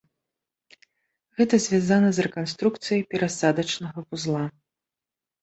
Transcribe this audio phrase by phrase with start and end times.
[1.41, 4.43] Гэта звязана з рэканструкцыяй перасадачнага вузла.